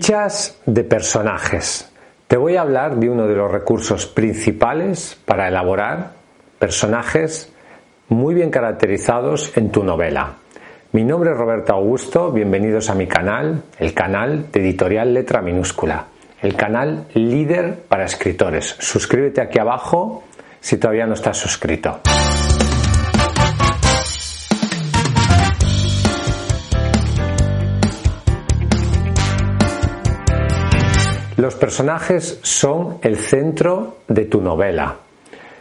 [0.00, 1.92] Fichas de personajes.
[2.26, 6.12] Te voy a hablar de uno de los recursos principales para elaborar
[6.58, 7.52] personajes
[8.08, 10.36] muy bien caracterizados en tu novela.
[10.92, 16.06] Mi nombre es Roberto Augusto, bienvenidos a mi canal, el canal de editorial letra minúscula,
[16.40, 18.76] el canal líder para escritores.
[18.78, 20.24] Suscríbete aquí abajo
[20.60, 22.00] si todavía no estás suscrito.
[31.40, 34.96] Los personajes son el centro de tu novela.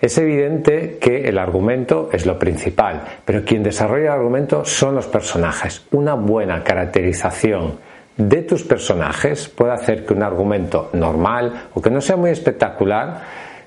[0.00, 5.06] Es evidente que el argumento es lo principal, pero quien desarrolla el argumento son los
[5.06, 5.86] personajes.
[5.92, 7.78] Una buena caracterización
[8.16, 13.20] de tus personajes puede hacer que un argumento normal o que no sea muy espectacular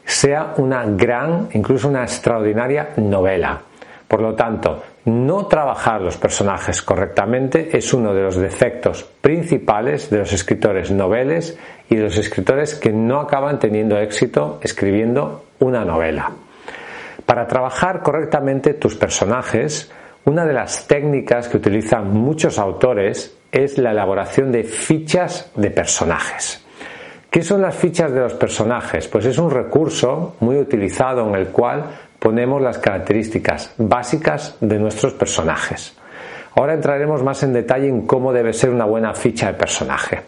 [0.03, 3.61] sea una gran, incluso una extraordinaria novela.
[4.07, 10.19] Por lo tanto, no trabajar los personajes correctamente es uno de los defectos principales de
[10.19, 11.57] los escritores noveles
[11.89, 16.31] y de los escritores que no acaban teniendo éxito escribiendo una novela.
[17.25, 19.91] Para trabajar correctamente tus personajes,
[20.25, 26.63] una de las técnicas que utilizan muchos autores es la elaboración de fichas de personajes.
[27.29, 29.07] ¿Qué son las fichas de los personajes?
[29.07, 31.85] Pues es un recurso muy utilizado en el cual
[32.23, 35.93] ponemos las características básicas de nuestros personajes.
[36.55, 40.21] Ahora entraremos más en detalle en cómo debe ser una buena ficha de personaje.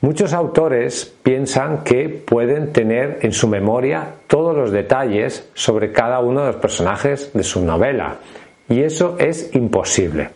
[0.00, 6.40] Muchos autores piensan que pueden tener en su memoria todos los detalles sobre cada uno
[6.40, 8.16] de los personajes de su novela
[8.68, 10.30] y eso es imposible.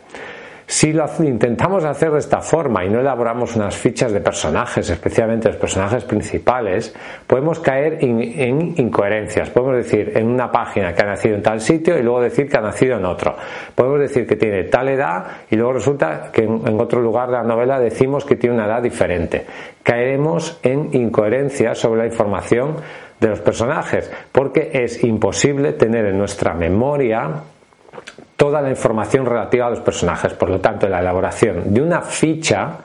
[0.75, 5.47] Si lo intentamos hacer de esta forma y no elaboramos unas fichas de personajes, especialmente
[5.47, 6.93] los personajes principales,
[7.29, 9.51] podemos caer en, incoherencias.
[9.51, 12.59] Podemos decir en una página que ha nacido en tal sitio y luego decir que
[12.59, 13.37] ha nacido en otro.
[13.73, 17.35] Podemos decir que tiene tal edad y luego resulta que en, en otro lugar de
[17.35, 19.47] la novela decimos que tiene una edad diferente.
[19.81, 22.79] Caeremos en incoherencias sobre la información
[23.21, 27.45] de los personajes porque es imposible tener en nuestra memoria
[28.37, 30.33] toda la información relativa a los personajes.
[30.35, 32.79] Por lo tanto, la elaboración de una ficha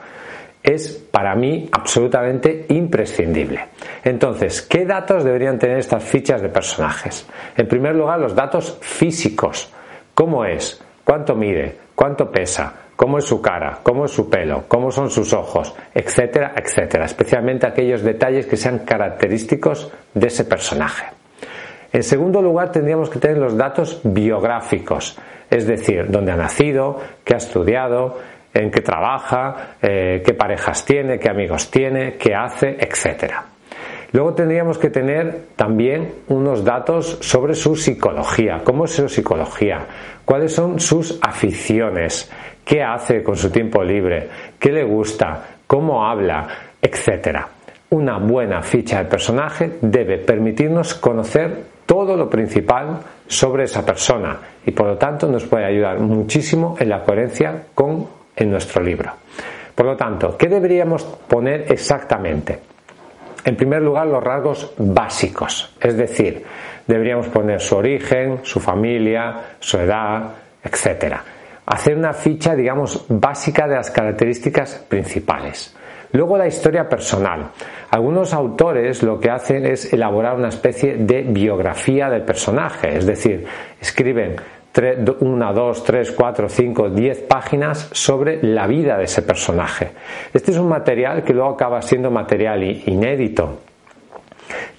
[0.62, 3.68] es para mí absolutamente imprescindible.
[4.04, 7.26] Entonces, ¿qué datos deberían tener estas fichas de personajes?
[7.56, 9.72] En primer lugar, los datos físicos.
[10.14, 10.82] ¿Cómo es?
[11.04, 11.76] ¿Cuánto mide?
[11.94, 12.74] ¿Cuánto pesa?
[12.94, 13.78] ¿Cómo es su cara?
[13.82, 14.64] ¿Cómo es su pelo?
[14.68, 15.74] ¿Cómo son sus ojos?
[15.94, 17.06] Etcétera, etcétera.
[17.06, 21.19] Especialmente aquellos detalles que sean característicos de ese personaje.
[21.92, 25.18] En segundo lugar, tendríamos que tener los datos biográficos,
[25.50, 28.18] es decir, dónde ha nacido, qué ha estudiado,
[28.54, 33.34] en qué trabaja, eh, qué parejas tiene, qué amigos tiene, qué hace, etc.
[34.12, 39.86] Luego tendríamos que tener también unos datos sobre su psicología, cómo es su psicología,
[40.24, 42.30] cuáles son sus aficiones,
[42.64, 46.48] qué hace con su tiempo libre, qué le gusta, cómo habla,
[46.82, 47.38] etc.
[47.90, 54.70] Una buena ficha de personaje debe permitirnos conocer todo lo principal sobre esa persona y
[54.70, 58.06] por lo tanto nos puede ayudar muchísimo en la coherencia con
[58.36, 59.10] en nuestro libro.
[59.74, 62.60] Por lo tanto, ¿qué deberíamos poner exactamente?
[63.44, 66.44] En primer lugar, los rasgos básicos, es decir,
[66.86, 70.30] deberíamos poner su origen, su familia, su edad,
[70.62, 71.16] etc.
[71.66, 75.74] Hacer una ficha, digamos, básica de las características principales.
[76.12, 77.50] Luego la historia personal.
[77.90, 83.46] Algunos autores lo que hacen es elaborar una especie de biografía del personaje, es decir,
[83.80, 84.36] escriben
[85.20, 89.90] una, dos, tres, cuatro, cinco, diez páginas sobre la vida de ese personaje.
[90.32, 93.58] Este es un material que luego acaba siendo material inédito,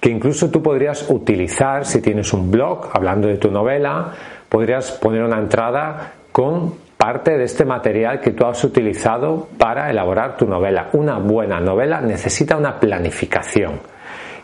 [0.00, 4.12] que incluso tú podrías utilizar si tienes un blog hablando de tu novela,
[4.48, 10.36] podrías poner una entrada con parte de este material que tú has utilizado para elaborar
[10.36, 10.88] tu novela.
[10.92, 13.80] Una buena novela necesita una planificación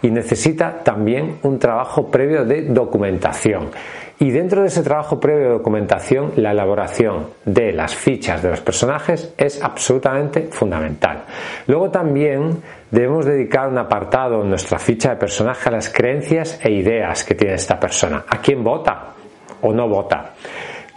[0.02, 3.70] y necesita también un trabajo previo de documentación.
[4.18, 8.60] Y dentro de ese trabajo previo de documentación, la elaboración de las fichas de los
[8.60, 11.26] personajes es absolutamente fundamental.
[11.68, 12.60] Luego también
[12.90, 17.36] debemos dedicar un apartado en nuestra ficha de personaje a las creencias e ideas que
[17.36, 18.24] tiene esta persona.
[18.28, 19.14] ¿A quién vota
[19.60, 20.32] o no vota?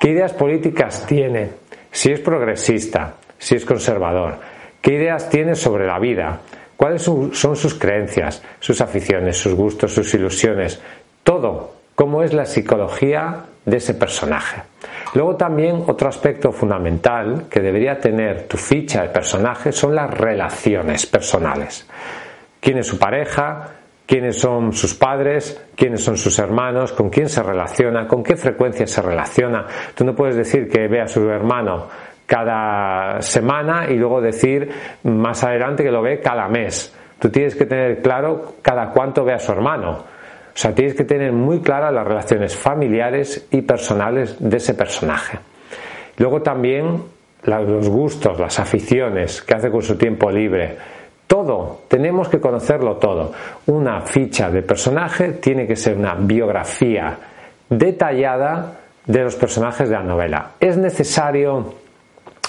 [0.01, 1.51] ¿Qué ideas políticas tiene?
[1.92, 4.33] Si es progresista, si es conservador.
[4.81, 6.42] ¿Qué ideas tiene sobre la vida?
[6.75, 10.81] ¿Cuáles son sus creencias, sus aficiones, sus gustos, sus ilusiones?
[11.21, 11.75] Todo.
[11.94, 14.63] ¿Cómo es la psicología de ese personaje?
[15.13, 21.06] Luego también otro aspecto fundamental que debería tener tu ficha de personaje son las relaciones
[21.06, 21.88] personales.
[22.59, 23.81] ¿Quién es su pareja?
[24.06, 28.86] Quiénes son sus padres, quiénes son sus hermanos, con quién se relaciona, con qué frecuencia
[28.88, 29.65] se relaciona.
[29.95, 31.88] Tú no puedes decir que ve a su hermano
[32.25, 34.69] cada semana y luego decir
[35.03, 36.95] más adelante que lo ve cada mes.
[37.19, 39.92] Tú tienes que tener claro cada cuánto ve a su hermano.
[39.92, 45.39] O sea, tienes que tener muy claras las relaciones familiares y personales de ese personaje.
[46.18, 47.03] Luego también
[47.44, 50.77] los gustos, las aficiones, qué hace con su tiempo libre.
[51.31, 53.31] Todo, tenemos que conocerlo todo.
[53.68, 57.18] Una ficha de personaje tiene que ser una biografía
[57.69, 58.74] detallada
[59.06, 60.51] de los personajes de la novela.
[60.60, 61.74] Es necesario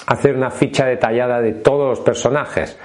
[0.07, 2.77] hacer una ficha detallada de todos los personajes.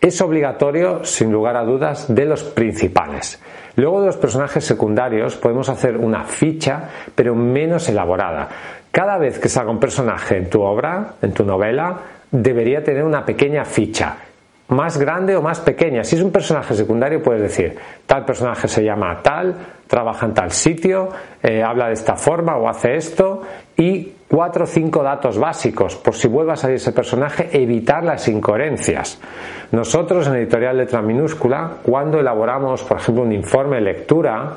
[0.00, 3.42] Es obligatorio, sin lugar a dudas, de los principales.
[3.74, 8.48] Luego de los personajes secundarios podemos hacer una ficha, pero menos elaborada.
[8.92, 11.98] Cada vez que salga un personaje en tu obra, en tu novela,
[12.30, 14.16] debería tener una pequeña ficha
[14.68, 16.04] más grande o más pequeña.
[16.04, 17.76] Si es un personaje secundario, puedes decir,
[18.06, 19.54] tal personaje se llama tal,
[19.86, 21.08] trabaja en tal sitio,
[21.42, 23.42] eh, habla de esta forma o hace esto,
[23.76, 28.26] y cuatro o cinco datos básicos, por si vuelva a salir ese personaje, evitar las
[28.28, 29.20] incoherencias.
[29.72, 34.52] Nosotros en Editorial Letra Minúscula, cuando elaboramos, por ejemplo, un informe de lectura,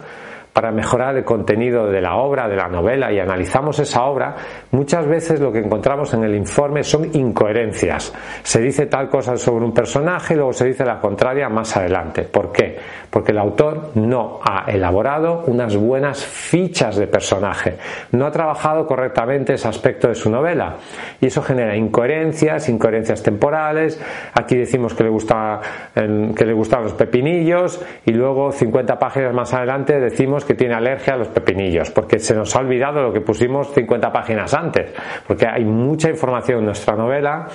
[0.57, 4.35] para mejorar el contenido de la obra, de la novela y analizamos esa obra,
[4.71, 8.11] muchas veces lo que encontramos en el informe son incoherencias.
[8.41, 12.23] Se dice tal cosa sobre un personaje y luego se dice la contraria más adelante.
[12.23, 12.75] ¿Por qué?
[13.07, 17.77] Porque el autor no ha elaborado unas buenas fichas de personaje,
[18.13, 20.77] no ha trabajado correctamente ese aspecto de su novela
[21.21, 24.01] y eso genera incoherencias, incoherencias temporales.
[24.33, 25.61] Aquí decimos que le gusta
[25.93, 31.13] que le gustan los pepinillos y luego 50 páginas más adelante decimos que tiene alergia
[31.13, 34.91] a los pepinillos, porque se nos ha olvidado lo que pusimos 50 páginas antes,
[35.27, 37.47] porque hay mucha información en nuestra novela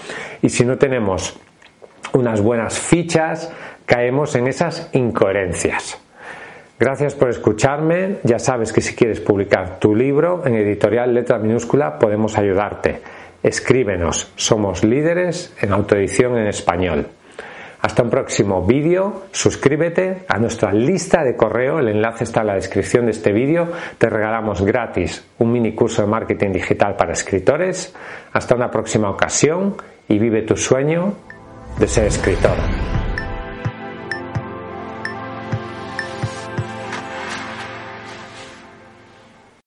[0.42, 1.36] y si no tenemos
[2.12, 3.50] unas buenas fichas,
[3.86, 5.98] caemos en esas incoherencias.
[6.78, 8.16] Gracias por escucharme.
[8.24, 13.00] Ya sabes que si quieres publicar tu libro en editorial letra minúscula podemos ayudarte.
[13.42, 14.32] Escríbenos.
[14.36, 17.06] Somos líderes en autoedición en español.
[17.82, 22.54] Hasta un próximo vídeo, suscríbete a nuestra lista de correo, el enlace está en la
[22.54, 27.92] descripción de este vídeo, te regalamos gratis un mini curso de marketing digital para escritores.
[28.32, 29.76] Hasta una próxima ocasión
[30.08, 31.14] y vive tu sueño
[31.78, 32.56] de ser escritor.